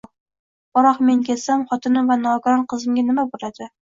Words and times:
Biroq 0.77 1.01
men 1.09 1.19
ketsam, 1.27 1.65
xotinim 1.73 2.09
va 2.13 2.17
nogiron 2.21 2.65
qizimga 2.73 3.05
nima 3.11 3.27
bo`ladi 3.35 3.69